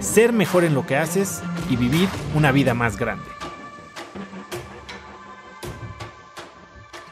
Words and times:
ser 0.00 0.32
mejor 0.32 0.64
en 0.64 0.74
lo 0.74 0.86
que 0.86 0.96
haces 0.96 1.42
y 1.70 1.76
vivir 1.76 2.08
una 2.34 2.52
vida 2.52 2.74
más 2.74 2.98
grande. 2.98 3.24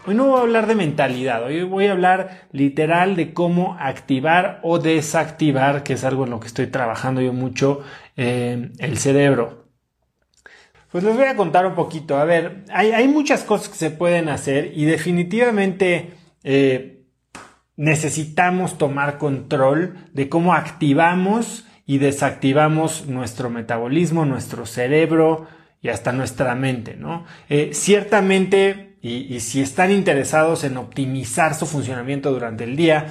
Hoy 0.07 0.15
no 0.15 0.27
voy 0.27 0.39
a 0.39 0.43
hablar 0.43 0.69
de 0.69 0.77
mentalidad, 0.77 1.43
hoy 1.43 1.65
voy 1.65 1.87
a 1.87 1.93
hablar 1.93 2.47
literal 2.53 3.17
de 3.17 3.35
cómo 3.35 3.77
activar 3.81 4.61
o 4.63 4.79
desactivar, 4.79 5.83
que 5.83 5.95
es 5.95 6.05
algo 6.05 6.25
en 6.25 6.31
lo 6.31 6.39
que 6.39 6.47
estoy 6.47 6.69
trabajando 6.69 7.21
yo 7.21 7.33
mucho, 7.33 7.83
eh, 8.17 8.71
el 8.79 8.99
cerebro. 8.99 9.67
Pues 10.93 11.03
les 11.03 11.17
voy 11.17 11.27
a 11.27 11.35
contar 11.35 11.67
un 11.67 11.75
poquito. 11.75 12.17
A 12.17 12.25
ver, 12.25 12.65
hay, 12.73 13.09
muchas 13.09 13.43
cosas 13.43 13.69
que 13.69 13.75
se 13.75 13.91
pueden 13.91 14.29
hacer 14.29 14.71
y 14.77 14.85
definitivamente 14.85 16.15
eh, 16.45 17.03
necesitamos 17.75 18.79
tomar 18.79 19.19
control 19.19 19.97
de 20.13 20.29
cómo 20.29 20.55
activamos 20.55 21.67
y 21.87 21.99
desactivamos 21.99 23.07
nuestro 23.07 23.49
metabolismo, 23.49 24.27
nuestro 24.27 24.67
cerebro 24.67 25.47
y 25.81 25.89
hasta 25.89 26.13
nuestra 26.13 26.55
mente, 26.55 26.97
¿no? 26.97 27.25
Eh, 27.49 27.71
ciertamente 27.73 28.87
y, 29.07 29.39
si 29.39 29.61
están 29.61 29.93
interesados 29.93 30.65
en 30.65 30.77
optimizar 30.77 31.55
su 31.55 31.67
funcionamiento 31.67 32.33
durante 32.33 32.65
el 32.65 32.75
día, 32.75 33.07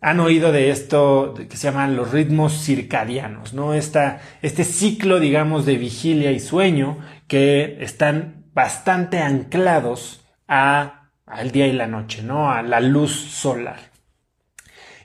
han 0.00 0.20
oído 0.20 0.52
de 0.52 0.70
esto 0.70 1.34
que 1.34 1.56
se 1.56 1.64
llaman 1.64 1.96
los 1.96 2.12
ritmos 2.12 2.62
circadianos, 2.62 3.52
¿no? 3.52 3.74
Esta, 3.74 4.20
este 4.42 4.64
ciclo, 4.64 5.18
digamos, 5.18 5.66
de 5.66 5.76
vigilia 5.76 6.30
y 6.30 6.38
sueño 6.38 6.98
que 7.26 7.78
están 7.80 8.46
bastante 8.54 9.18
anclados 9.18 10.24
a, 10.46 11.10
al 11.26 11.50
día 11.50 11.66
y 11.66 11.72
la 11.72 11.88
noche, 11.88 12.22
¿no? 12.22 12.52
A 12.52 12.62
la 12.62 12.80
luz 12.80 13.12
solar. 13.12 13.90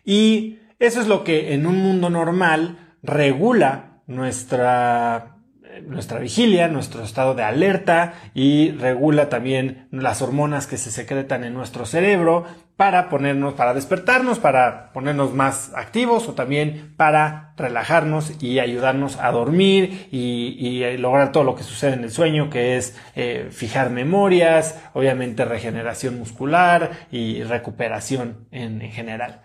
Y 0.03 0.59
eso 0.78 1.02
es 1.02 1.07
lo 1.07 1.23
que 1.23 1.55
en 1.55 1.66
un 1.66 1.81
mundo 1.81 2.09
normal 2.11 2.84
regula 3.06 4.02
nuestra 4.08 5.36
nuestra 5.84 6.20
vigilia, 6.20 6.67
nuestro 6.67 7.03
estado 7.03 7.34
de 7.34 7.44
alerta 7.44 8.14
y 8.34 8.72
regula 8.72 9.30
también 9.30 9.88
las 9.92 10.22
hormonas 10.22 10.67
que 10.67 10.78
se 10.78 10.92
secretan 10.92 11.44
en 11.44 11.53
nuestro 11.53 11.86
cerebro 11.86 12.45
para 12.75 13.09
ponernos, 13.09 13.53
para 13.53 13.73
despertarnos, 13.73 14.39
para 14.39 14.92
ponernos 14.92 15.34
más 15.34 15.72
activos 15.75 16.28
o 16.28 16.34
también 16.34 16.94
para 16.97 17.53
relajarnos 17.56 18.42
y 18.44 18.59
ayudarnos 18.59 19.17
a 19.17 19.31
dormir 19.31 20.08
y, 20.12 20.75
lograr 20.97 21.31
todo 21.31 21.44
lo 21.44 21.56
que 21.56 21.64
sucede 21.64 21.94
en 21.94 22.03
el 22.03 22.12
sueño, 22.12 22.50
que 22.50 22.78
es 22.78 22.97
eh, 23.16 23.47
fijar 23.52 23.90
memorias, 23.90 24.81
obviamente 24.94 25.45
regeneración 25.45 26.17
muscular 26.17 27.08
y 27.12 27.44
recuperación 27.44 28.47
en, 28.52 28.81
general. 28.92 29.42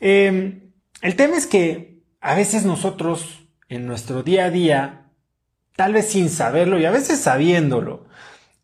Em, 0.00 0.72
el 1.02 1.16
tema 1.16 1.36
es 1.36 1.46
que 1.46 1.97
a 2.20 2.34
veces 2.34 2.64
nosotros 2.64 3.48
en 3.68 3.86
nuestro 3.86 4.22
día 4.22 4.46
a 4.46 4.50
día 4.50 5.08
tal 5.78 5.92
vez 5.92 6.08
sin 6.08 6.28
saberlo 6.28 6.80
y 6.80 6.84
a 6.86 6.90
veces 6.90 7.20
sabiéndolo, 7.20 8.06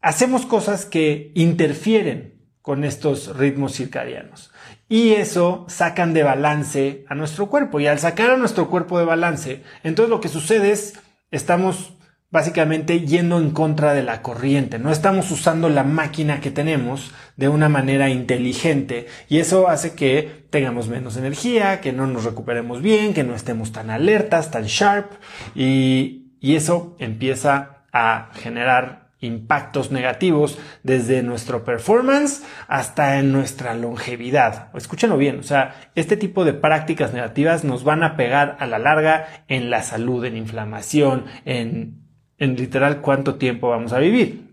hacemos 0.01 0.47
cosas 0.47 0.85
que 0.85 1.31
interfieren 1.37 2.43
con 2.61 2.83
estos 2.83 3.37
ritmos 3.37 3.77
circadianos. 3.77 4.51
Y 4.89 5.13
eso 5.13 5.65
sacan 5.69 6.13
de 6.13 6.25
balance 6.25 7.05
a 7.09 7.15
nuestro 7.15 7.49
cuerpo. 7.49 7.79
Y 7.79 7.87
al 7.87 8.01
sacar 8.01 8.31
a 8.31 8.37
nuestro 8.37 8.69
cuerpo 8.69 8.99
de 8.99 9.05
balance, 9.05 9.63
entonces 9.85 10.11
lo 10.11 10.21
que 10.21 10.29
sucede 10.29 10.73
es, 10.73 10.95
estamos 11.31 11.95
básicamente 12.35 13.07
yendo 13.07 13.39
en 13.39 13.53
contra 13.53 13.95
de 13.95 14.03
la 14.03 14.21
corriente. 14.21 14.81
No 14.81 14.91
estamos 14.91 15.31
usando 15.31 15.69
la 15.69 15.85
máquina 15.85 16.41
que 16.41 16.51
tenemos 16.51 17.13
de 17.37 17.49
una 17.49 17.69
manera 17.69 18.11
inteligente 18.11 19.07
y 19.29 19.39
eso 19.39 19.69
hace 19.69 19.95
que 19.95 20.45
tengamos 20.51 20.89
menos 20.89 21.17
energía, 21.17 21.81
que 21.81 21.93
no 21.93 22.09
nos 22.09 22.25
recuperemos 22.25 22.83
bien, 22.83 23.15
que 23.15 23.23
no 23.23 23.37
estemos 23.37 23.71
tan 23.71 23.89
alertas, 23.89 24.51
tan 24.51 24.65
sharp 24.65 25.13
y, 25.55 26.33
y 26.41 26.57
eso 26.57 26.97
empieza 26.99 27.85
a 27.93 28.31
generar 28.35 29.11
impactos 29.21 29.93
negativos 29.93 30.59
desde 30.83 31.23
nuestro 31.23 31.65
performance 31.65 32.43
hasta 32.67 33.21
en 33.21 33.31
nuestra 33.31 33.75
longevidad. 33.75 34.71
Escúchenlo 34.75 35.17
bien, 35.17 35.39
o 35.39 35.45
sea, 35.45 35.77
este 35.95 36.17
tipo 36.17 36.45
de 36.45 36.53
prácticas 36.53 37.15
negativas 37.15 37.63
nos 37.63 37.85
van 37.85 38.03
a 38.03 38.17
pegar 38.17 38.57
a 38.59 38.67
la 38.67 38.81
larga 38.81 39.45
en 39.47 39.71
la 39.71 39.85
salud, 39.85 40.25
en 40.25 40.37
inflamación, 40.37 41.27
en, 41.45 42.04
en 42.39 42.57
literal 42.57 43.01
cuánto 43.01 43.37
tiempo 43.37 43.69
vamos 43.69 43.93
a 43.93 43.99
vivir. 43.99 44.49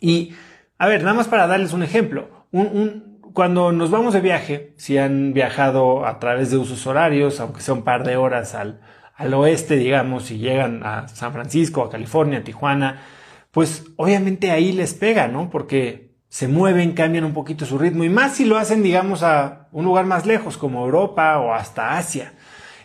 Y, 0.00 0.34
a 0.78 0.88
ver, 0.88 1.02
nada 1.02 1.14
más 1.14 1.28
para 1.28 1.46
darles 1.46 1.72
un 1.72 1.82
ejemplo. 1.82 2.46
cuando 3.32 3.72
nos 3.72 3.90
vamos 3.90 4.12
de 4.12 4.20
viaje, 4.20 4.74
si 4.76 4.98
han 4.98 5.32
viajado 5.32 6.06
a 6.06 6.18
través 6.18 6.50
de 6.50 6.58
usos 6.58 6.86
horarios, 6.86 7.40
aunque 7.40 7.62
sea 7.62 7.74
un 7.74 7.82
par 7.82 8.04
de 8.04 8.16
horas 8.16 8.54
al, 8.54 8.80
al 9.14 9.32
oeste, 9.34 9.76
digamos, 9.76 10.24
si 10.24 10.38
llegan 10.38 10.82
a 10.84 11.08
San 11.08 11.32
Francisco, 11.32 11.82
a 11.82 11.90
California, 11.90 12.40
a 12.40 12.44
Tijuana, 12.44 13.00
pues 13.50 13.84
obviamente 13.96 14.50
ahí 14.50 14.72
les 14.72 14.94
pega, 14.94 15.28
¿no? 15.28 15.48
Porque 15.50 16.12
se 16.28 16.48
mueven, 16.48 16.92
cambian 16.92 17.24
un 17.24 17.34
poquito 17.34 17.66
su 17.66 17.78
ritmo 17.78 18.04
y 18.04 18.08
más 18.08 18.36
si 18.36 18.46
lo 18.46 18.56
hacen, 18.56 18.82
digamos, 18.82 19.22
a 19.22 19.68
un 19.70 19.84
lugar 19.84 20.06
más 20.06 20.26
lejos 20.26 20.56
como 20.56 20.84
Europa 20.84 21.38
o 21.38 21.52
hasta 21.52 21.98
Asia. 21.98 22.32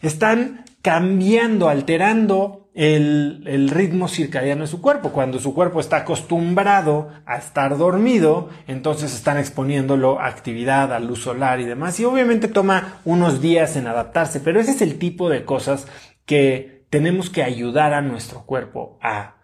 Están 0.02 0.66
cambiando, 0.88 1.68
alterando 1.68 2.70
el, 2.74 3.44
el, 3.46 3.70
ritmo 3.70 4.08
circadiano 4.08 4.62
de 4.62 4.68
su 4.68 4.82
cuerpo. 4.82 5.10
Cuando 5.10 5.38
su 5.38 5.54
cuerpo 5.54 5.82
está 5.82 5.98
acostumbrado 5.98 7.10
a 7.26 7.36
estar 7.36 7.78
dormido, 7.78 8.48
entonces 8.68 9.14
están 9.14 9.38
exponiéndolo 9.38 10.18
a 10.18 10.28
actividad, 10.28 10.94
a 10.94 11.02
luz 11.02 11.24
solar 11.24 11.60
y 11.60 11.66
demás. 11.66 12.00
Y 12.00 12.06
obviamente 12.06 12.48
toma 12.48 13.02
unos 13.04 13.42
días 13.42 13.76
en 13.76 13.86
adaptarse, 13.86 14.40
pero 14.40 14.62
ese 14.62 14.72
es 14.72 14.82
el 14.82 14.98
tipo 14.98 15.28
de 15.28 15.44
cosas 15.44 15.88
que 16.26 16.86
tenemos 16.90 17.30
que 17.30 17.44
ayudar 17.44 17.94
a 17.94 18.02
nuestro 18.02 18.46
cuerpo 18.46 18.98
a, 19.02 19.36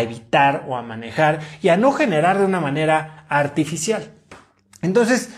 evitar 0.00 0.64
o 0.66 0.78
a 0.78 0.82
manejar 0.82 1.40
y 1.60 1.68
a 1.68 1.76
no 1.76 1.92
generar 1.92 2.38
de 2.38 2.46
una 2.46 2.60
manera 2.60 3.26
artificial. 3.28 4.12
Entonces, 4.80 5.28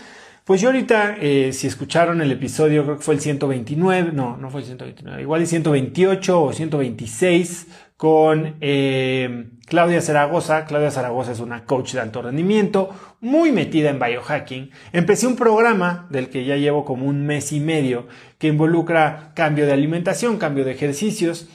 pues 0.49 0.61
yo 0.61 0.69
ahorita, 0.69 1.17
eh, 1.21 1.53
si 1.53 1.67
escucharon 1.67 2.21
el 2.21 2.31
episodio, 2.31 2.83
creo 2.83 2.97
que 2.97 3.03
fue 3.03 3.13
el 3.13 3.21
129, 3.21 4.13
no, 4.13 4.35
no 4.35 4.49
fue 4.49 4.61
el 4.61 4.65
129, 4.65 5.21
igual 5.21 5.41
el 5.41 5.47
128 5.47 6.41
o 6.41 6.51
126 6.51 7.67
con 7.95 8.55
eh, 8.59 9.51
Claudia 9.67 10.01
Zaragoza. 10.01 10.65
Claudia 10.65 10.89
Zaragoza 10.89 11.33
es 11.33 11.39
una 11.39 11.65
coach 11.65 11.93
de 11.93 11.99
alto 11.99 12.23
rendimiento, 12.23 12.89
muy 13.21 13.51
metida 13.51 13.91
en 13.91 13.99
biohacking. 13.99 14.71
Empecé 14.91 15.27
un 15.27 15.35
programa 15.35 16.07
del 16.09 16.29
que 16.29 16.43
ya 16.43 16.55
llevo 16.55 16.83
como 16.83 17.05
un 17.05 17.27
mes 17.27 17.51
y 17.51 17.59
medio 17.59 18.07
que 18.39 18.47
involucra 18.47 19.33
cambio 19.35 19.67
de 19.67 19.73
alimentación, 19.73 20.39
cambio 20.39 20.65
de 20.65 20.71
ejercicios, 20.71 21.47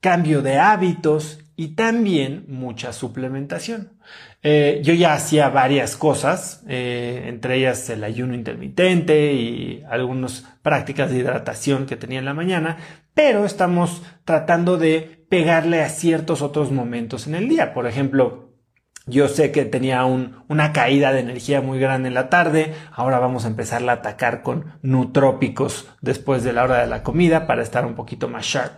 cambio 0.00 0.42
de 0.42 0.58
hábitos 0.58 1.40
y 1.58 1.74
también 1.74 2.44
mucha 2.46 2.92
suplementación. 2.92 3.94
Eh, 4.44 4.80
yo 4.84 4.94
ya 4.94 5.14
hacía 5.14 5.48
varias 5.48 5.96
cosas, 5.96 6.62
eh, 6.68 7.24
entre 7.26 7.56
ellas 7.56 7.90
el 7.90 8.04
ayuno 8.04 8.32
intermitente 8.34 9.32
y 9.32 9.82
algunas 9.90 10.46
prácticas 10.62 11.10
de 11.10 11.18
hidratación 11.18 11.86
que 11.86 11.96
tenía 11.96 12.20
en 12.20 12.26
la 12.26 12.32
mañana, 12.32 12.76
pero 13.12 13.44
estamos 13.44 14.04
tratando 14.24 14.76
de 14.76 15.26
pegarle 15.28 15.82
a 15.82 15.88
ciertos 15.88 16.42
otros 16.42 16.70
momentos 16.70 17.26
en 17.26 17.34
el 17.34 17.48
día. 17.48 17.74
Por 17.74 17.88
ejemplo, 17.88 18.47
yo 19.08 19.28
sé 19.28 19.50
que 19.52 19.64
tenía 19.64 20.04
una 20.04 20.72
caída 20.72 21.12
de 21.12 21.20
energía 21.20 21.60
muy 21.60 21.78
grande 21.78 22.08
en 22.08 22.14
la 22.14 22.28
tarde. 22.28 22.74
Ahora 22.92 23.18
vamos 23.18 23.44
a 23.44 23.48
empezar 23.48 23.88
a 23.88 23.92
atacar 23.92 24.42
con 24.42 24.78
nutrópicos 24.82 25.88
después 26.00 26.44
de 26.44 26.52
la 26.52 26.64
hora 26.64 26.80
de 26.80 26.86
la 26.86 27.02
comida 27.02 27.46
para 27.46 27.62
estar 27.62 27.86
un 27.86 27.94
poquito 27.94 28.28
más 28.28 28.44
sharp. 28.44 28.72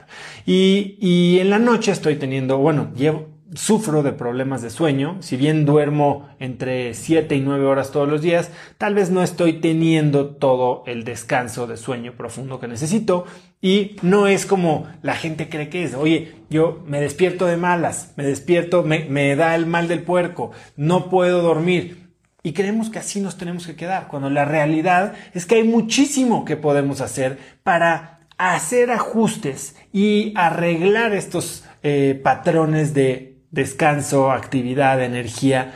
Y, 0.47 0.97
y 1.01 1.39
en 1.41 1.51
la 1.51 1.59
noche 1.59 1.93
estoy 1.93 2.17
teniendo, 2.17 2.59
bueno, 2.59 2.93
llevo, 2.95 3.40
sufro 3.55 4.03
de 4.03 4.13
problemas 4.13 4.63
de 4.63 4.71
sueño, 4.71 5.17
si 5.21 5.37
bien 5.37 5.65
duermo 5.65 6.29
entre 6.39 6.95
7 6.95 7.35
y 7.35 7.41
9 7.41 7.65
horas 7.65 7.91
todos 7.91 8.09
los 8.09 8.23
días, 8.23 8.51
tal 8.79 8.95
vez 8.95 9.11
no 9.11 9.23
estoy 9.23 9.55
teniendo 9.55 10.37
todo 10.37 10.85
el 10.87 11.05
descanso 11.05 11.67
de 11.67 11.77
sueño 11.77 12.13
profundo 12.13 12.61
que 12.61 12.69
necesito 12.69 13.27
y 13.61 13.97
no 14.03 14.27
es 14.27 14.47
como 14.47 14.87
la 15.03 15.15
gente 15.15 15.49
cree 15.49 15.69
que 15.69 15.85
es. 15.85 15.95
Oye, 15.95 16.35
yo 16.49 16.83
me 16.87 17.01
despierto 17.01 17.47
de 17.47 17.57
malas, 17.57 18.13
me 18.17 18.25
despierto, 18.25 18.83
me, 18.85 19.37
da 19.37 19.55
el 19.55 19.67
mal 19.67 19.89
del 19.89 20.03
puerco, 20.03 20.53
no 20.77 21.11
puedo 21.11 21.43
dormir. 21.43 22.09
Y 22.43 22.53
creemos 22.53 22.89
que 22.89 23.01
así 23.01 23.21
nos 23.21 23.37
tenemos 23.37 23.67
que 23.67 23.77
quedar, 23.77 24.09
cuando 24.09 24.31
la 24.31 24.47
realidad 24.47 25.13
es 25.35 25.45
que 25.45 25.57
hay 25.57 25.65
muchísimo 25.65 26.47
que 26.47 26.57
podemos 26.57 27.03
hacer 27.03 27.39
para 27.63 28.21
hacer 28.39 28.91
ajustes 28.91 29.77
y 29.93 30.33
arreglar 30.37 31.13
estos 31.13 31.65
eh, 31.83 32.19
patrones 32.23 32.95
de 32.95 33.30
descanso, 33.51 34.31
actividad, 34.31 35.03
energía 35.03 35.75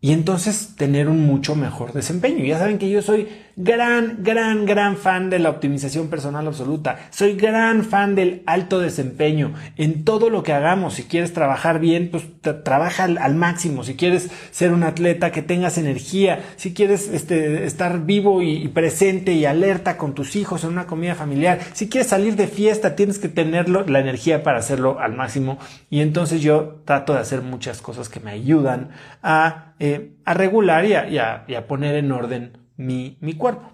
y 0.00 0.12
entonces 0.12 0.74
tener 0.76 1.08
un 1.08 1.24
mucho 1.24 1.54
mejor 1.54 1.92
desempeño. 1.92 2.44
Ya 2.44 2.58
saben 2.58 2.78
que 2.78 2.90
yo 2.90 3.02
soy 3.02 3.28
gran, 3.56 4.18
gran, 4.22 4.64
gran 4.64 4.96
fan 4.96 5.30
de 5.30 5.38
la 5.38 5.50
optimización 5.50 6.08
personal 6.08 6.46
absoluta. 6.46 6.98
Soy 7.10 7.34
gran 7.34 7.84
fan 7.84 8.14
del 8.14 8.42
alto 8.46 8.80
desempeño 8.80 9.54
en 9.76 10.04
todo 10.04 10.30
lo 10.30 10.42
que 10.42 10.52
hagamos. 10.52 10.94
Si 10.94 11.04
quieres 11.04 11.32
trabajar 11.32 11.78
bien, 11.78 12.10
pues 12.10 12.24
trabaja 12.64 13.04
al, 13.04 13.34
máximo. 13.34 13.84
Si 13.84 13.94
quieres 13.94 14.30
ser 14.50 14.72
un 14.72 14.82
atleta, 14.82 15.32
que 15.32 15.42
tengas 15.42 15.78
energía. 15.78 16.40
Si 16.56 16.74
quieres 16.74 17.08
este, 17.08 17.64
estar 17.64 18.04
vivo 18.04 18.42
y, 18.42 18.68
presente 18.68 19.32
y 19.32 19.44
alerta 19.44 19.96
con 19.96 20.14
tus 20.14 20.36
hijos 20.36 20.64
en 20.64 20.70
una 20.70 20.86
comida 20.86 21.14
familiar. 21.14 21.60
Si 21.72 21.88
quieres 21.88 22.08
salir 22.08 22.36
de 22.36 22.46
fiesta, 22.46 22.96
tienes 22.96 23.18
que 23.18 23.28
tener 23.28 23.68
la 23.68 24.00
energía 24.00 24.42
para 24.42 24.58
hacerlo 24.58 24.98
al 25.00 25.14
máximo. 25.14 25.58
Y 25.90 26.00
entonces 26.00 26.40
yo 26.40 26.82
trato 26.84 27.12
de 27.12 27.20
hacer 27.20 27.42
muchas 27.42 27.82
cosas 27.82 28.08
que 28.08 28.20
me 28.20 28.30
ayudan 28.30 28.90
a, 29.22 29.74
eh, 29.78 30.14
a 30.24 30.34
regular 30.34 30.84
y 30.86 31.18
a 31.18 31.66
poner 31.66 31.96
en 31.96 32.12
orden 32.12 32.62
mi, 32.76 33.34
cuerpo. 33.38 33.72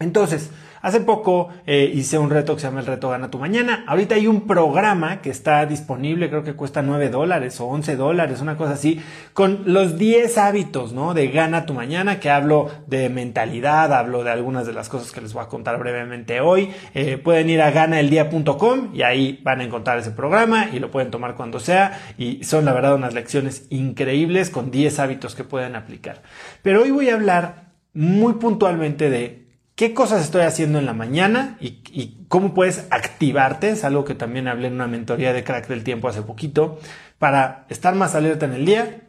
Entonces, 0.00 0.50
hace 0.82 1.00
poco 1.00 1.50
eh, 1.66 1.90
hice 1.94 2.18
un 2.18 2.28
reto 2.28 2.54
que 2.54 2.60
se 2.60 2.66
llama 2.66 2.80
el 2.80 2.86
reto 2.86 3.08
Gana 3.10 3.30
tu 3.30 3.38
Mañana. 3.38 3.84
Ahorita 3.86 4.16
hay 4.16 4.26
un 4.26 4.46
programa 4.46 5.22
que 5.22 5.30
está 5.30 5.64
disponible, 5.66 6.28
creo 6.28 6.42
que 6.42 6.54
cuesta 6.54 6.82
9 6.82 7.10
dólares 7.10 7.60
o 7.60 7.66
11 7.66 7.94
dólares, 7.94 8.40
una 8.40 8.56
cosa 8.56 8.72
así, 8.72 9.00
con 9.32 9.62
los 9.66 9.96
10 9.96 10.36
hábitos, 10.36 10.92
¿no? 10.92 11.14
De 11.14 11.28
Gana 11.28 11.64
tu 11.64 11.74
Mañana, 11.74 12.18
que 12.18 12.28
hablo 12.28 12.70
de 12.88 13.08
mentalidad, 13.08 13.94
hablo 13.94 14.24
de 14.24 14.32
algunas 14.32 14.66
de 14.66 14.72
las 14.72 14.88
cosas 14.88 15.12
que 15.12 15.20
les 15.20 15.32
voy 15.32 15.44
a 15.44 15.48
contar 15.48 15.78
brevemente 15.78 16.40
hoy. 16.40 16.72
Eh, 16.92 17.16
pueden 17.16 17.48
ir 17.48 17.62
a 17.62 17.70
ganaeldía.com 17.70 18.94
y 18.94 19.02
ahí 19.02 19.40
van 19.44 19.60
a 19.60 19.64
encontrar 19.64 19.98
ese 19.98 20.10
programa 20.10 20.70
y 20.72 20.80
lo 20.80 20.90
pueden 20.90 21.12
tomar 21.12 21.36
cuando 21.36 21.60
sea. 21.60 22.00
Y 22.18 22.42
son 22.42 22.64
la 22.64 22.72
verdad 22.72 22.96
unas 22.96 23.14
lecciones 23.14 23.68
increíbles 23.70 24.50
con 24.50 24.72
10 24.72 24.98
hábitos 24.98 25.36
que 25.36 25.44
pueden 25.44 25.76
aplicar. 25.76 26.20
Pero 26.62 26.82
hoy 26.82 26.90
voy 26.90 27.10
a 27.10 27.14
hablar 27.14 27.73
muy 27.94 28.34
puntualmente 28.34 29.08
de 29.08 29.46
qué 29.74 29.94
cosas 29.94 30.22
estoy 30.22 30.42
haciendo 30.42 30.78
en 30.78 30.86
la 30.86 30.92
mañana 30.92 31.56
y, 31.60 32.18
cómo 32.28 32.52
puedes 32.52 32.86
activarte. 32.90 33.70
Es 33.70 33.84
algo 33.84 34.04
que 34.04 34.14
también 34.14 34.48
hablé 34.48 34.66
en 34.68 34.74
una 34.74 34.88
mentoría 34.88 35.32
de 35.32 35.44
crack 35.44 35.68
del 35.68 35.84
tiempo 35.84 36.08
hace 36.08 36.22
poquito 36.22 36.78
para 37.18 37.64
estar 37.68 37.94
más 37.94 38.14
alerta 38.14 38.46
en 38.46 38.54
el 38.54 38.66
día 38.66 39.02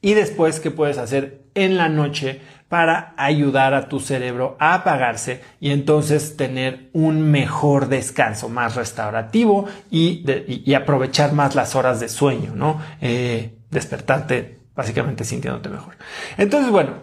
y 0.00 0.14
después 0.14 0.60
qué 0.60 0.70
puedes 0.70 0.98
hacer 0.98 1.42
en 1.54 1.76
la 1.76 1.88
noche 1.88 2.40
para 2.68 3.12
ayudar 3.16 3.74
a 3.74 3.88
tu 3.88 4.00
cerebro 4.00 4.56
a 4.58 4.74
apagarse 4.74 5.42
y 5.60 5.70
entonces 5.70 6.36
tener 6.36 6.88
un 6.92 7.30
mejor 7.30 7.88
descanso, 7.88 8.48
más 8.48 8.76
restaurativo 8.76 9.66
y, 9.90 10.72
aprovechar 10.74 11.34
más 11.34 11.54
las 11.54 11.74
horas 11.74 12.00
de 12.00 12.08
sueño, 12.08 12.54
¿no? 12.54 12.80
Eh, 13.00 13.56
despertarte 13.70 14.58
básicamente 14.74 15.24
sintiéndote 15.24 15.68
mejor. 15.68 15.96
Entonces, 16.38 16.70
bueno, 16.70 16.94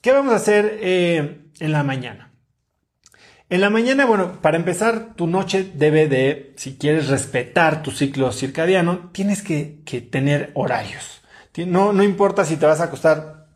¿Qué 0.00 0.12
vamos 0.12 0.32
a 0.32 0.36
hacer 0.36 0.78
eh, 0.80 1.40
en 1.58 1.72
la 1.72 1.82
mañana? 1.82 2.26
En 3.48 3.60
la 3.60 3.70
mañana, 3.70 4.06
bueno, 4.06 4.40
para 4.42 4.56
empezar, 4.56 5.14
tu 5.14 5.28
noche 5.28 5.70
debe 5.74 6.08
de, 6.08 6.52
si 6.56 6.76
quieres 6.76 7.08
respetar 7.08 7.82
tu 7.82 7.92
ciclo 7.92 8.32
circadiano, 8.32 9.10
tienes 9.12 9.42
que, 9.42 9.82
tener 10.10 10.50
horarios. 10.54 11.22
No, 11.66 11.92
no 11.92 12.02
importa 12.02 12.44
si 12.44 12.56
te 12.56 12.66
vas 12.66 12.80
a 12.80 12.84
acostar 12.84 13.46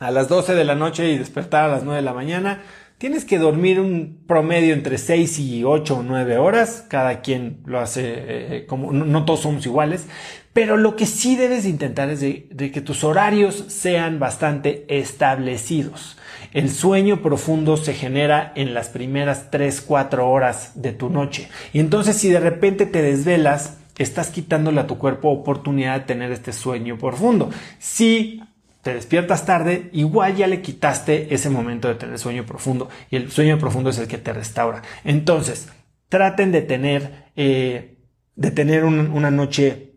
a 0.00 0.10
las 0.10 0.28
12 0.28 0.54
de 0.56 0.64
la 0.64 0.74
noche 0.74 1.08
y 1.08 1.16
despertar 1.16 1.64
a 1.64 1.68
las 1.68 1.84
9 1.84 1.96
de 1.96 2.04
la 2.04 2.12
mañana, 2.12 2.62
tienes 2.98 3.24
que 3.24 3.38
dormir 3.38 3.80
un 3.80 4.18
promedio 4.26 4.74
entre 4.74 4.98
6 4.98 5.38
y 5.38 5.64
8 5.64 5.98
o 5.98 6.02
9 6.02 6.38
horas. 6.38 6.84
Cada 6.88 7.20
quien 7.20 7.58
lo 7.66 7.80
hace 7.80 8.02
eh, 8.04 8.66
como, 8.66 8.92
no, 8.92 9.24
todos 9.24 9.40
somos 9.40 9.66
iguales. 9.66 10.06
Pero 10.52 10.76
lo 10.78 10.96
que 10.96 11.04
sí 11.04 11.36
debes 11.36 11.66
intentar 11.66 12.08
es 12.08 12.20
de, 12.20 12.70
que 12.72 12.80
tus 12.80 13.04
horarios 13.04 13.64
sean 13.68 14.18
bastante 14.18 14.86
establecidos. 14.88 16.16
El 16.52 16.70
sueño 16.70 17.20
profundo 17.20 17.76
se 17.76 17.92
genera 17.92 18.52
en 18.54 18.72
las 18.72 18.88
primeras 18.88 19.50
3, 19.50 19.82
4 19.82 20.30
horas 20.30 20.72
de 20.74 20.92
tu 20.92 21.10
noche. 21.10 21.48
Y 21.74 21.80
entonces 21.80 22.16
si 22.16 22.30
de 22.30 22.40
repente 22.40 22.86
te 22.86 23.02
desvelas, 23.02 23.76
estás 23.98 24.30
quitándole 24.30 24.80
a 24.80 24.86
tu 24.86 24.96
cuerpo 24.96 25.28
oportunidad 25.28 26.00
de 26.00 26.06
tener 26.06 26.32
este 26.32 26.54
sueño 26.54 26.96
profundo. 26.96 27.50
Si 27.78 28.40
te 28.86 28.94
despiertas 28.94 29.44
tarde, 29.44 29.90
igual 29.92 30.36
ya 30.36 30.46
le 30.46 30.62
quitaste 30.62 31.34
ese 31.34 31.50
momento 31.50 31.88
de 31.88 31.96
tener 31.96 32.20
sueño 32.20 32.46
profundo. 32.46 32.88
Y 33.10 33.16
el 33.16 33.32
sueño 33.32 33.58
profundo 33.58 33.90
es 33.90 33.98
el 33.98 34.06
que 34.06 34.16
te 34.16 34.32
restaura. 34.32 34.82
Entonces, 35.02 35.70
traten 36.08 36.52
de 36.52 36.62
tener, 36.62 37.32
eh, 37.34 37.98
de 38.36 38.50
tener 38.52 38.84
una 38.84 39.32
noche 39.32 39.96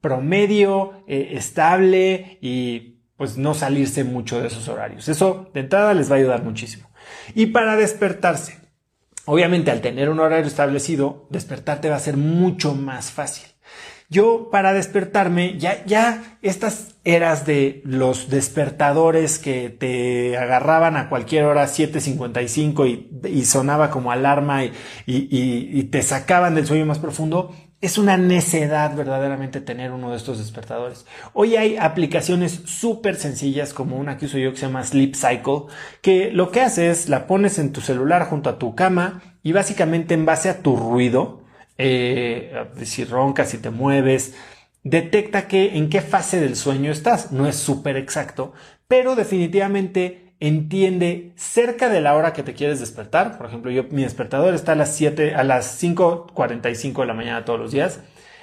promedio, 0.00 1.04
eh, 1.06 1.34
estable 1.34 2.38
y 2.40 3.04
pues 3.16 3.38
no 3.38 3.54
salirse 3.54 4.02
mucho 4.02 4.40
de 4.40 4.48
esos 4.48 4.66
horarios. 4.66 5.08
Eso 5.08 5.48
de 5.54 5.60
entrada 5.60 5.94
les 5.94 6.10
va 6.10 6.16
a 6.16 6.18
ayudar 6.18 6.42
muchísimo. 6.42 6.90
Y 7.36 7.46
para 7.46 7.76
despertarse, 7.76 8.58
obviamente 9.26 9.70
al 9.70 9.80
tener 9.80 10.08
un 10.08 10.18
horario 10.18 10.48
establecido, 10.48 11.28
despertarte 11.30 11.88
va 11.88 11.94
a 11.94 12.00
ser 12.00 12.16
mucho 12.16 12.74
más 12.74 13.12
fácil. 13.12 13.53
Yo 14.14 14.48
para 14.48 14.72
despertarme, 14.72 15.58
ya, 15.58 15.84
ya 15.86 16.38
estas 16.40 16.94
eras 17.02 17.46
de 17.46 17.82
los 17.84 18.30
despertadores 18.30 19.40
que 19.40 19.70
te 19.70 20.38
agarraban 20.38 20.96
a 20.96 21.08
cualquier 21.08 21.46
hora 21.46 21.64
7.55 21.64 22.88
y, 22.88 23.28
y 23.28 23.44
sonaba 23.44 23.90
como 23.90 24.12
alarma 24.12 24.64
y, 24.64 24.70
y, 25.04 25.68
y 25.72 25.82
te 25.84 26.00
sacaban 26.02 26.54
del 26.54 26.64
sueño 26.64 26.86
más 26.86 27.00
profundo, 27.00 27.52
es 27.80 27.98
una 27.98 28.16
necedad 28.16 28.94
verdaderamente 28.94 29.60
tener 29.60 29.90
uno 29.90 30.12
de 30.12 30.16
estos 30.16 30.38
despertadores. 30.38 31.06
Hoy 31.32 31.56
hay 31.56 31.76
aplicaciones 31.76 32.62
súper 32.66 33.16
sencillas 33.16 33.74
como 33.74 33.96
una 33.96 34.16
que 34.16 34.26
uso 34.26 34.38
yo 34.38 34.52
que 34.52 34.58
se 34.58 34.66
llama 34.66 34.84
Sleep 34.84 35.16
Cycle, 35.16 35.64
que 36.02 36.30
lo 36.30 36.52
que 36.52 36.60
hace 36.60 36.88
es 36.88 37.08
la 37.08 37.26
pones 37.26 37.58
en 37.58 37.72
tu 37.72 37.80
celular 37.80 38.28
junto 38.30 38.48
a 38.48 38.60
tu 38.60 38.76
cama 38.76 39.22
y 39.42 39.50
básicamente 39.50 40.14
en 40.14 40.24
base 40.24 40.50
a 40.50 40.62
tu 40.62 40.76
ruido, 40.76 41.43
eh, 41.78 42.66
si 42.82 43.04
roncas, 43.04 43.50
si 43.50 43.58
te 43.58 43.70
mueves, 43.70 44.34
detecta 44.82 45.48
que 45.48 45.76
en 45.76 45.88
qué 45.90 46.00
fase 46.00 46.40
del 46.40 46.56
sueño 46.56 46.90
estás. 46.92 47.32
No 47.32 47.46
es 47.46 47.56
súper 47.56 47.96
exacto, 47.96 48.52
pero 48.88 49.16
definitivamente 49.16 50.24
entiende 50.40 51.32
cerca 51.36 51.88
de 51.88 52.00
la 52.00 52.14
hora 52.14 52.32
que 52.32 52.42
te 52.42 52.54
quieres 52.54 52.80
despertar. 52.80 53.38
Por 53.38 53.46
ejemplo, 53.46 53.70
yo, 53.70 53.84
mi 53.90 54.02
despertador 54.02 54.54
está 54.54 54.72
a 54.72 54.76
las 54.76 54.94
7, 54.94 55.34
a 55.34 55.44
las 55.44 55.82
5.45 55.82 57.00
de 57.00 57.06
la 57.06 57.14
mañana 57.14 57.44
todos 57.44 57.58
los 57.60 57.72
días. 57.72 58.00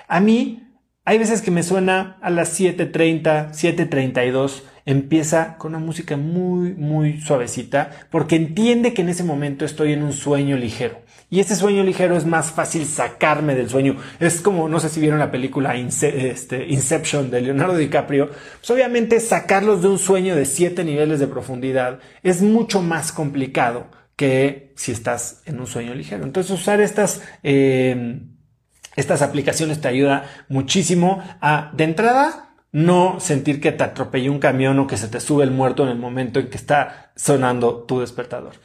A 0.07 0.19
mí, 0.19 0.67
hay 1.05 1.17
veces 1.17 1.41
que 1.41 1.51
me 1.51 1.63
suena 1.63 2.17
a 2.21 2.29
las 2.29 2.59
7.30, 2.59 3.51
7.32, 3.51 4.63
empieza 4.85 5.57
con 5.57 5.75
una 5.75 5.83
música 5.83 6.17
muy, 6.17 6.73
muy 6.73 7.19
suavecita, 7.21 7.91
porque 8.09 8.35
entiende 8.35 8.93
que 8.93 9.01
en 9.01 9.09
ese 9.09 9.23
momento 9.23 9.65
estoy 9.65 9.93
en 9.93 10.03
un 10.03 10.13
sueño 10.13 10.57
ligero. 10.57 11.00
Y 11.33 11.39
ese 11.39 11.55
sueño 11.55 11.81
ligero 11.81 12.17
es 12.17 12.25
más 12.25 12.51
fácil 12.51 12.85
sacarme 12.85 13.55
del 13.55 13.69
sueño. 13.69 13.95
Es 14.19 14.41
como, 14.41 14.67
no 14.67 14.81
sé 14.81 14.89
si 14.89 14.99
vieron 14.99 15.17
la 15.17 15.31
película 15.31 15.75
este, 15.77 16.67
Inception 16.67 17.31
de 17.31 17.39
Leonardo 17.39 17.77
DiCaprio. 17.77 18.27
Pues 18.27 18.69
obviamente 18.69 19.17
sacarlos 19.21 19.81
de 19.81 19.87
un 19.87 19.97
sueño 19.97 20.35
de 20.35 20.43
siete 20.45 20.83
niveles 20.83 21.21
de 21.21 21.27
profundidad 21.27 21.99
es 22.21 22.41
mucho 22.41 22.81
más 22.81 23.13
complicado 23.13 23.87
que 24.17 24.73
si 24.75 24.91
estás 24.91 25.41
en 25.45 25.61
un 25.61 25.67
sueño 25.67 25.95
ligero. 25.95 26.25
Entonces 26.25 26.51
usar 26.51 26.81
estas, 26.81 27.21
eh, 27.43 28.23
estas 28.97 29.21
aplicaciones 29.21 29.79
te 29.79 29.87
ayuda 29.87 30.25
muchísimo 30.49 31.23
a, 31.39 31.71
de 31.73 31.85
entrada, 31.85 32.55
no 32.73 33.21
sentir 33.21 33.61
que 33.61 33.71
te 33.71 33.85
atropelle 33.85 34.29
un 34.29 34.39
camión 34.39 34.77
o 34.79 34.85
que 34.85 34.97
se 34.97 35.07
te 35.07 35.21
sube 35.21 35.45
el 35.45 35.51
muerto 35.51 35.83
en 35.83 35.89
el 35.89 35.97
momento 35.97 36.41
en 36.41 36.49
que 36.49 36.57
está 36.57 37.13
sonando 37.15 37.83
tu 37.83 38.01
despertador. 38.01 38.55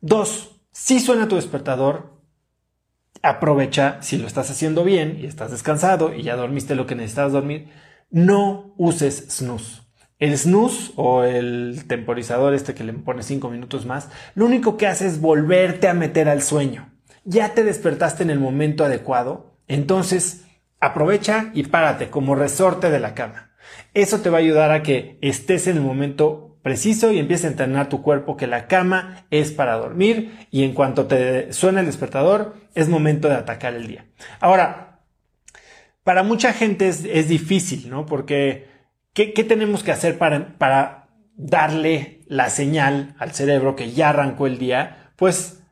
Dos, 0.00 0.54
si 0.74 0.98
suena 0.98 1.28
tu 1.28 1.36
despertador, 1.36 2.20
aprovecha, 3.22 4.02
si 4.02 4.18
lo 4.18 4.26
estás 4.26 4.50
haciendo 4.50 4.82
bien 4.82 5.18
y 5.22 5.26
estás 5.26 5.52
descansado 5.52 6.12
y 6.12 6.24
ya 6.24 6.34
dormiste 6.34 6.74
lo 6.74 6.84
que 6.84 6.96
necesitabas 6.96 7.32
dormir, 7.32 7.68
no 8.10 8.74
uses 8.76 9.28
snooze. 9.30 9.82
El 10.18 10.36
snooze 10.36 10.92
o 10.96 11.22
el 11.22 11.84
temporizador 11.86 12.54
este 12.54 12.74
que 12.74 12.82
le 12.82 12.92
pone 12.92 13.22
cinco 13.22 13.50
minutos 13.50 13.86
más, 13.86 14.10
lo 14.34 14.46
único 14.46 14.76
que 14.76 14.88
hace 14.88 15.06
es 15.06 15.20
volverte 15.20 15.86
a 15.86 15.94
meter 15.94 16.28
al 16.28 16.42
sueño. 16.42 16.92
Ya 17.22 17.54
te 17.54 17.62
despertaste 17.62 18.24
en 18.24 18.30
el 18.30 18.40
momento 18.40 18.84
adecuado, 18.84 19.56
entonces 19.68 20.44
aprovecha 20.80 21.52
y 21.54 21.62
párate 21.62 22.10
como 22.10 22.34
resorte 22.34 22.90
de 22.90 22.98
la 22.98 23.14
cama. 23.14 23.52
Eso 23.94 24.22
te 24.22 24.28
va 24.28 24.38
a 24.38 24.40
ayudar 24.40 24.72
a 24.72 24.82
que 24.82 25.18
estés 25.22 25.68
en 25.68 25.76
el 25.76 25.84
momento 25.84 26.53
preciso 26.64 27.12
y 27.12 27.18
empieza 27.18 27.46
a 27.46 27.50
entrenar 27.50 27.90
tu 27.90 28.00
cuerpo 28.00 28.38
que 28.38 28.46
la 28.46 28.68
cama 28.68 29.26
es 29.30 29.52
para 29.52 29.74
dormir 29.74 30.48
y 30.50 30.64
en 30.64 30.72
cuanto 30.72 31.06
te 31.06 31.52
suena 31.52 31.80
el 31.80 31.86
despertador 31.86 32.56
es 32.74 32.88
momento 32.88 33.28
de 33.28 33.34
atacar 33.34 33.74
el 33.74 33.86
día. 33.86 34.06
Ahora, 34.40 35.02
para 36.04 36.22
mucha 36.22 36.54
gente 36.54 36.88
es, 36.88 37.28
difícil, 37.28 37.90
¿no? 37.90 38.06
Porque 38.06 38.66
¿qué, 39.12 39.26
tenemos 39.46 39.84
que 39.84 39.92
hacer 39.92 40.16
para, 40.16 40.56
para 40.56 41.08
darle 41.36 42.22
la 42.28 42.48
señal 42.48 43.14
al 43.18 43.32
cerebro 43.32 43.76
que 43.76 43.92
ya 43.92 44.08
arrancó 44.08 44.46
el 44.46 44.56
día? 44.56 45.12
Pues 45.16 45.62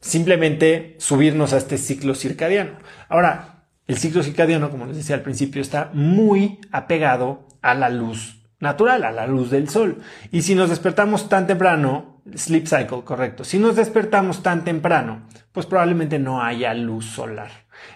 simplemente 0.00 0.96
subirnos 0.98 1.52
a 1.52 1.58
este 1.58 1.78
ciclo 1.78 2.16
circadiano. 2.16 2.72
Ahora, 3.08 3.68
el 3.86 3.98
ciclo 3.98 4.24
circadiano, 4.24 4.68
como 4.70 4.86
les 4.86 4.96
decía 4.96 5.14
al 5.14 5.22
principio, 5.22 5.62
está 5.62 5.90
muy 5.92 6.58
apegado 6.72 7.46
a 7.62 7.74
la 7.76 7.88
luz 7.88 8.43
natural, 8.64 9.04
a 9.04 9.12
la 9.12 9.28
luz 9.28 9.50
del 9.50 9.68
sol. 9.68 9.98
Y 10.32 10.42
si 10.42 10.56
nos 10.56 10.70
despertamos 10.70 11.28
tan 11.28 11.46
temprano, 11.46 12.20
sleep 12.34 12.66
cycle, 12.66 13.04
correcto, 13.04 13.44
si 13.44 13.60
nos 13.60 13.76
despertamos 13.76 14.42
tan 14.42 14.64
temprano, 14.64 15.28
pues 15.52 15.66
probablemente 15.66 16.18
no 16.18 16.42
haya 16.42 16.74
luz 16.74 17.04
solar. 17.04 17.50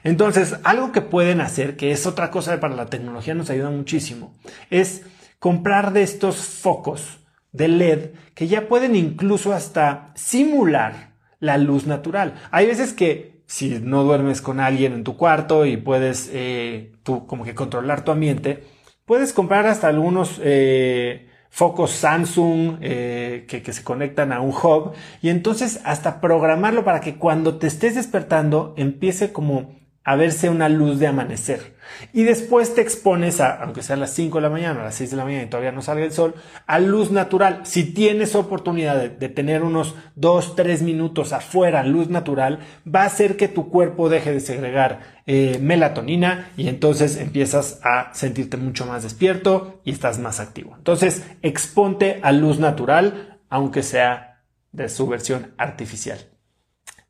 Entonces, 0.05 0.57
algo 0.63 0.93
que 0.93 1.01
pueden 1.01 1.41
hacer, 1.41 1.77
que 1.77 1.91
es 1.91 2.07
otra 2.07 2.31
cosa 2.31 2.61
para 2.61 2.77
la 2.77 2.87
tecnología 2.87 3.35
nos 3.35 3.51
ayuda 3.51 3.71
muchísimo, 3.71 4.35
es 4.71 5.05
comprar 5.41 5.93
de 5.93 6.03
estos 6.03 6.37
focos 6.37 7.19
de 7.53 7.69
LED 7.69 8.11
que 8.35 8.47
ya 8.47 8.69
pueden 8.69 8.95
incluso 8.95 9.53
hasta 9.53 10.13
simular 10.15 11.15
la 11.41 11.59
luz 11.59 11.87
natural. 11.87 12.35
Hay 12.51 12.67
veces 12.67 12.93
que 12.93 13.43
si 13.47 13.81
no 13.81 14.05
duermes 14.05 14.43
con 14.43 14.61
alguien 14.61 14.93
en 14.93 15.05
tu 15.05 15.17
cuarto 15.17 15.65
y 15.65 15.79
puedes 15.79 16.31
eh, 16.33 16.93
tú 17.03 17.27
como 17.27 17.45
que 17.45 17.55
controlar 17.55 18.05
tu 18.05 18.13
ambiente, 18.13 18.65
puedes 19.09 19.33
comprar 19.33 19.67
hasta 19.67 19.89
algunos 19.89 20.39
eh, 20.45 21.29
focos 21.49 21.91
Samsung 21.93 22.77
eh, 22.83 23.47
que, 23.49 23.63
que, 23.63 23.73
se 23.73 23.83
conectan 23.83 24.33
a 24.33 24.41
un 24.41 24.51
hub 24.51 24.93
y 25.23 25.31
entonces 25.31 25.81
hasta 25.85 26.21
programarlo 26.21 26.85
para 26.85 27.01
que 27.01 27.17
cuando 27.17 27.57
te 27.57 27.67
estés 27.67 27.95
despertando 27.95 28.75
empiece 28.77 29.33
como 29.33 29.75
a 30.05 30.17
verse 30.17 30.49
una 30.49 30.69
luz 30.69 30.99
de 30.99 31.07
amanecer. 31.07 31.77
Y 32.13 32.23
después 32.23 32.75
te 32.75 32.81
expones 32.81 33.41
a, 33.41 33.63
aunque 33.63 33.83
sea 33.83 33.97
a 33.97 33.99
las 33.99 34.15
5 34.15 34.39
de 34.39 34.43
la 34.43 34.51
mañana, 34.51 34.81
a 34.81 34.85
las 34.85 34.95
6 34.95 35.11
de 35.11 35.17
la 35.17 35.25
mañana 35.25 35.45
y 35.45 35.49
todavía 35.49 35.73
no 35.73 35.83
salga 35.83 36.05
el 36.05 36.13
sol, 36.13 36.35
a 36.67 36.79
luz 36.79 37.11
natural. 37.11 37.61
Si 37.65 37.85
tienes 37.93 38.35
oportunidad 38.35 38.97
de, 38.97 39.29
tener 39.29 39.63
unos 39.63 39.95
2, 40.17 40.57
3 40.57 40.83
minutos 40.83 41.33
afuera, 41.33 41.83
luz 41.83 42.09
natural, 42.09 42.61
va 42.87 43.03
a 43.03 43.07
hacer 43.07 43.37
que 43.37 43.49
tu 43.49 43.69
cuerpo 43.71 44.09
deje 44.09 44.33
de 44.33 44.41
segregar 44.41 45.19
eh, 45.27 45.59
melatonina 45.61 46.51
y 46.57 46.69
entonces 46.69 47.17
empiezas 47.17 47.81
a 47.83 48.13
sentirte 48.15 48.57
mucho 48.57 48.87
más 48.87 49.03
despierto 49.03 49.81
y 49.85 49.91
estás 49.91 50.19
más 50.19 50.41
activo. 50.41 50.75
Entonces, 50.77 51.25
exponte 51.43 52.21
a 52.23 52.33
luz 52.33 52.59
natural, 52.59 53.41
aunque 53.49 53.83
sea 53.83 54.43
de 54.73 54.89
su 54.89 55.07
versión 55.07 55.55
artificial. 55.59 56.19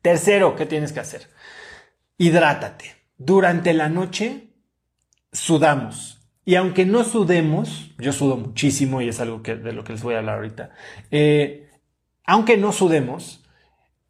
Tercero, 0.01 0.55
¿qué 0.55 0.65
tienes 0.65 0.93
que 0.93 1.01
hacer? 1.01 1.27
Hidrátate. 2.19 2.95
Durante 3.17 3.73
la 3.73 3.89
noche 3.89 4.53
sudamos. 5.31 6.21
Y 6.45 6.55
aunque 6.55 6.85
no 6.85 7.03
sudemos, 7.03 7.91
yo 7.97 8.13
sudo 8.13 8.37
muchísimo 8.37 9.01
y 9.01 9.09
es 9.09 9.19
algo 9.19 9.41
que, 9.41 9.55
de 9.55 9.73
lo 9.73 9.83
que 9.83 9.93
les 9.93 10.03
voy 10.03 10.13
a 10.13 10.19
hablar 10.19 10.35
ahorita, 10.35 10.71
eh, 11.11 11.69
aunque 12.25 12.57
no 12.57 12.71
sudemos, 12.71 13.43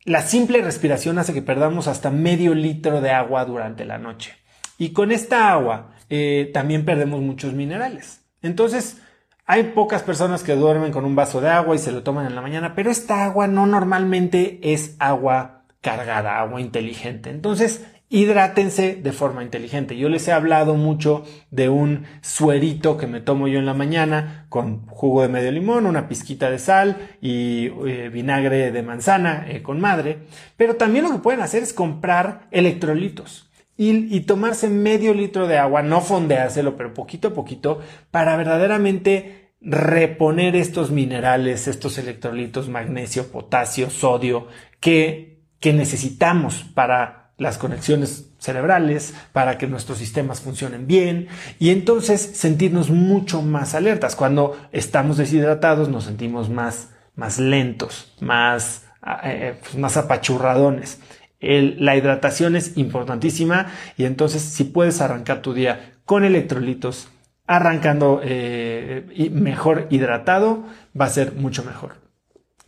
la 0.04 0.22
simple 0.22 0.62
respiración 0.62 1.18
hace 1.20 1.34
que 1.34 1.42
perdamos 1.42 1.88
hasta 1.88 2.10
medio 2.10 2.54
litro 2.56 3.02
de 3.02 3.12
agua 3.12 3.46
durante 3.46 3.86
la 3.86 3.98
noche. 3.98 4.34
Y 4.78 4.92
con 4.92 5.12
esta 5.12 5.52
agua 5.52 5.92
eh, 6.10 6.50
también 6.54 6.86
perdemos 6.86 7.22
muchos 7.22 7.54
minerales. 7.54 8.26
Entonces, 8.42 9.02
hay 9.46 9.64
pocas 9.64 10.04
personas 10.04 10.44
que 10.44 10.56
duermen 10.56 10.92
con 10.92 11.06
un 11.06 11.16
vaso 11.16 11.42
de 11.42 11.50
agua 11.50 11.76
y 11.76 11.80
se 11.80 11.92
lo 11.92 12.04
toman 12.04 12.26
en 12.26 12.36
la 12.36 12.42
mañana, 12.42 12.74
pero 12.76 12.90
esta 12.90 13.26
agua 13.26 13.48
no 13.48 13.68
normalmente 13.68 14.60
es 14.62 14.96
agua 15.00 15.66
cargada, 15.82 16.40
agua 16.40 16.62
inteligente. 16.62 17.30
Entonces, 17.30 17.86
hidrátense 18.10 18.96
de 18.96 19.12
forma 19.12 19.44
inteligente. 19.44 19.96
Yo 19.96 20.10
les 20.10 20.28
he 20.28 20.32
hablado 20.32 20.74
mucho 20.74 21.24
de 21.52 21.70
un 21.70 22.06
suerito 22.22 22.98
que 22.98 23.08
me 23.08 23.22
tomo 23.22 23.48
yo 23.48 23.60
en 23.60 23.68
la 23.68 23.76
mañana 23.76 24.48
con 24.50 24.88
jugo 24.88 25.22
de 25.22 25.28
medio 25.28 25.52
limón, 25.52 25.86
una 25.86 26.08
pizquita 26.08 26.50
de 26.50 26.58
sal 26.58 26.98
y 27.22 27.68
eh, 27.88 28.10
vinagre 28.12 28.72
de 28.72 28.84
manzana 28.84 29.46
eh, 29.48 29.62
con 29.62 29.80
madre. 29.80 30.20
Pero 30.58 30.76
también 30.76 31.06
lo 31.06 31.12
que 31.12 31.20
pueden 31.20 31.42
hacer 31.42 31.62
es 31.62 31.72
comprar 31.72 32.48
electrolitos. 32.52 33.46
Y, 33.78 34.14
y 34.14 34.22
tomarse 34.22 34.68
medio 34.68 35.14
litro 35.14 35.48
de 35.48 35.58
agua, 35.58 35.82
no 35.84 36.02
fondeárselo, 36.02 36.76
pero 36.76 36.94
poquito 36.94 37.30
a 37.30 37.34
poquito, 37.34 37.80
para 38.12 38.36
verdaderamente 38.36 39.54
reponer 39.62 40.58
estos 40.58 40.92
minerales, 40.92 41.68
estos 41.68 41.98
electrolitos, 41.98 42.68
magnesio, 42.68 43.32
potasio, 43.32 43.90
sodio, 43.90 44.48
que, 44.82 45.44
que 45.62 45.72
necesitamos 45.72 46.66
para 46.74 47.19
las 47.40 47.58
conexiones 47.58 48.30
cerebrales 48.38 49.16
para 49.34 49.58
que 49.58 49.66
nuestros 49.66 49.98
sistemas 49.98 50.42
funcionen 50.42 50.86
bien 50.86 51.28
y 51.58 51.72
entonces 51.72 52.22
sentirnos 52.22 52.92
mucho 52.92 53.42
más 53.42 53.74
alertas. 53.74 54.16
Cuando 54.16 54.58
estamos 54.72 55.18
deshidratados 55.18 55.90
nos 55.90 56.04
sentimos 56.04 56.50
más, 56.50 56.90
más 57.16 57.40
lentos, 57.40 58.14
más, 58.20 58.86
eh, 59.24 59.56
pues 59.62 59.76
más 59.76 59.98
apachurradones. 59.98 61.00
la 61.40 61.96
hidratación 61.96 62.56
es 62.56 62.78
importantísima 62.78 63.68
y 63.98 64.04
entonces 64.04 64.42
si 64.42 64.66
puedes 64.66 65.02
arrancar 65.02 65.42
tu 65.42 65.54
día 65.54 65.94
con 66.06 66.26
electrolitos, 66.26 67.08
arrancando 67.48 68.20
eh, 68.24 69.30
mejor 69.32 69.88
hidratado, 69.90 70.66
va 71.00 71.06
a 71.06 71.10
ser 71.10 71.34
mucho 71.34 71.64
mejor. 71.64 72.09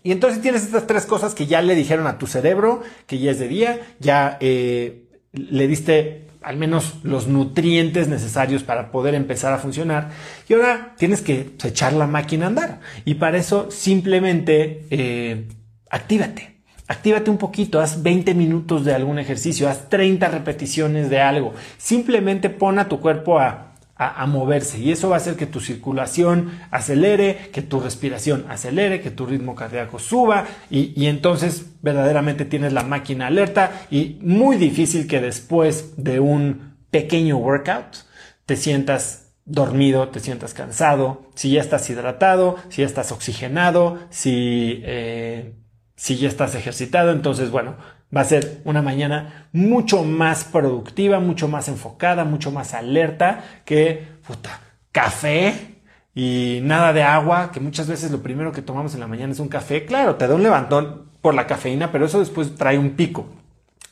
Y 0.03 0.11
entonces 0.11 0.41
tienes 0.41 0.63
estas 0.63 0.87
tres 0.87 1.05
cosas 1.05 1.35
que 1.35 1.45
ya 1.45 1.61
le 1.61 1.75
dijeron 1.75 2.07
a 2.07 2.17
tu 2.17 2.27
cerebro, 2.27 2.81
que 3.05 3.19
ya 3.19 3.31
es 3.31 3.39
de 3.39 3.47
día, 3.47 3.81
ya 3.99 4.37
eh, 4.39 5.05
le 5.31 5.67
diste 5.67 6.27
al 6.41 6.57
menos 6.57 6.95
los 7.03 7.27
nutrientes 7.27 8.07
necesarios 8.07 8.63
para 8.63 8.91
poder 8.91 9.13
empezar 9.13 9.53
a 9.53 9.59
funcionar. 9.59 10.09
Y 10.49 10.53
ahora 10.53 10.95
tienes 10.97 11.21
que 11.21 11.51
echar 11.63 11.93
la 11.93 12.07
máquina 12.07 12.45
a 12.45 12.49
andar. 12.49 12.79
Y 13.05 13.15
para 13.15 13.37
eso 13.37 13.69
simplemente 13.69 14.87
eh, 14.89 15.47
actívate. 15.89 16.51
Actívate 16.87 17.29
un 17.29 17.37
poquito, 17.37 17.79
haz 17.79 18.03
20 18.03 18.33
minutos 18.33 18.83
de 18.83 18.93
algún 18.93 19.17
ejercicio, 19.17 19.69
haz 19.69 19.87
30 19.87 20.27
repeticiones 20.27 21.09
de 21.09 21.21
algo. 21.21 21.53
Simplemente 21.77 22.49
pon 22.49 22.79
a 22.79 22.89
tu 22.89 22.99
cuerpo 22.99 23.39
a 23.39 23.70
a, 24.01 24.25
moverse. 24.25 24.79
Y 24.79 24.91
eso 24.91 25.09
va 25.09 25.15
a 25.15 25.17
hacer 25.17 25.35
que 25.35 25.45
tu 25.45 25.59
circulación 25.59 26.51
acelere, 26.71 27.49
que 27.53 27.61
tu 27.61 27.79
respiración 27.79 28.45
acelere, 28.49 29.01
que 29.01 29.11
tu 29.11 29.27
ritmo 29.27 29.53
cardíaco 29.53 29.99
suba. 29.99 30.47
Y, 30.71 30.91
y 30.99 31.05
entonces 31.05 31.67
verdaderamente 31.81 32.45
tienes 32.45 32.73
la 32.73 32.83
máquina 32.83 33.27
alerta 33.27 33.85
y 33.91 34.17
muy 34.21 34.57
difícil 34.57 35.07
que 35.07 35.21
después 35.21 35.93
de 35.97 36.19
un 36.19 36.77
pequeño 36.89 37.37
workout 37.37 37.97
te 38.45 38.55
sientas 38.55 39.33
dormido, 39.45 40.09
te 40.09 40.19
sientas 40.19 40.53
cansado, 40.53 41.29
si 41.35 41.51
ya 41.51 41.61
estás 41.61 41.89
hidratado, 41.89 42.55
si 42.69 42.81
ya 42.81 42.87
estás 42.87 43.11
oxigenado, 43.11 43.99
si, 44.09 44.81
eh, 44.83 45.53
si 45.95 46.17
ya 46.17 46.27
estás 46.27 46.55
ejercitado, 46.55 47.11
entonces 47.11 47.51
bueno, 47.51 47.75
Va 48.15 48.21
a 48.21 48.25
ser 48.25 48.61
una 48.65 48.81
mañana 48.81 49.47
mucho 49.53 50.03
más 50.03 50.43
productiva, 50.43 51.19
mucho 51.19 51.47
más 51.47 51.67
enfocada, 51.67 52.25
mucho 52.25 52.51
más 52.51 52.73
alerta 52.73 53.43
que 53.63 54.05
puta, 54.27 54.59
café 54.91 55.77
y 56.13 56.59
nada 56.63 56.91
de 56.91 57.03
agua, 57.03 57.51
que 57.51 57.61
muchas 57.61 57.87
veces 57.87 58.11
lo 58.11 58.21
primero 58.21 58.51
que 58.51 58.61
tomamos 58.61 58.93
en 58.93 58.99
la 58.99 59.07
mañana 59.07 59.31
es 59.31 59.39
un 59.39 59.47
café. 59.47 59.85
Claro, 59.85 60.15
te 60.15 60.27
da 60.27 60.35
un 60.35 60.43
levantón 60.43 61.03
por 61.21 61.33
la 61.33 61.47
cafeína, 61.47 61.91
pero 61.91 62.05
eso 62.05 62.19
después 62.19 62.55
trae 62.55 62.77
un 62.77 62.91
pico. 62.91 63.27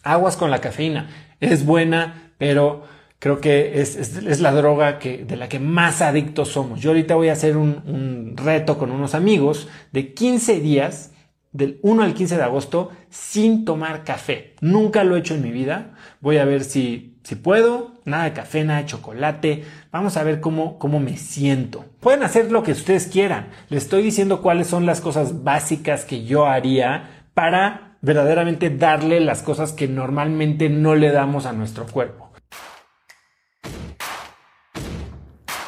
Aguas 0.03 0.35
con 0.35 0.51
la 0.51 0.59
cafeína. 0.59 1.09
Es 1.39 1.65
buena, 1.65 2.33
pero 2.37 2.83
creo 3.19 3.39
que 3.39 3.79
es, 3.79 4.41
la 4.41 4.51
droga 4.51 4.99
que, 4.99 5.23
de 5.23 5.37
la 5.37 5.47
que 5.47 5.59
más 5.59 6.01
adictos 6.01 6.49
somos. 6.49 6.81
Yo 6.81 6.89
ahorita 6.91 7.15
voy 7.15 7.29
a 7.29 7.33
hacer 7.33 7.55
un, 7.55 7.83
un 7.85 8.33
reto 8.35 8.77
con 8.77 8.91
unos 8.91 9.15
amigos 9.15 9.69
de 9.91 10.13
15 10.13 10.59
días 10.59 11.11
del 11.51 11.79
1 11.81 12.03
al 12.03 12.13
15 12.13 12.37
de 12.37 12.43
agosto 12.43 12.91
sin 13.09 13.65
tomar 13.65 14.03
café. 14.03 14.55
Nunca 14.61 15.03
lo 15.03 15.15
he 15.15 15.19
hecho 15.19 15.35
en 15.35 15.41
mi 15.41 15.51
vida. 15.51 15.95
Voy 16.21 16.37
a 16.37 16.45
ver 16.45 16.63
si, 16.63 17.17
si 17.23 17.35
puedo. 17.35 17.93
Nada 18.05 18.25
de 18.25 18.33
café, 18.33 18.63
nada 18.63 18.81
de 18.81 18.87
chocolate. 18.87 19.63
Vamos 19.91 20.17
a 20.17 20.23
ver 20.23 20.41
cómo, 20.41 20.79
cómo 20.79 20.99
me 20.99 21.17
siento. 21.17 21.85
Pueden 21.99 22.23
hacer 22.23 22.51
lo 22.51 22.63
que 22.63 22.71
ustedes 22.71 23.07
quieran. 23.07 23.49
Les 23.69 23.83
estoy 23.83 24.03
diciendo 24.03 24.41
cuáles 24.41 24.67
son 24.67 24.85
las 24.85 25.01
cosas 25.01 25.43
básicas 25.43 26.05
que 26.05 26.23
yo 26.23 26.45
haría 26.45 27.25
para 27.33 27.97
verdaderamente 28.01 28.69
darle 28.69 29.19
las 29.19 29.43
cosas 29.43 29.73
que 29.73 29.87
normalmente 29.87 30.69
no 30.69 30.95
le 30.95 31.11
damos 31.11 31.45
a 31.45 31.53
nuestro 31.53 31.85
cuerpo. 31.85 32.29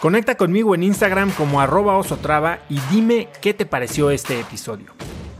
Conecta 0.01 0.35
conmigo 0.35 0.73
en 0.73 0.81
Instagram 0.81 1.29
como 1.31 1.61
arroba 1.61 1.95
osotrava 1.95 2.59
y 2.69 2.79
dime 2.89 3.27
qué 3.39 3.53
te 3.53 3.67
pareció 3.67 4.09
este 4.09 4.39
episodio. 4.39 4.93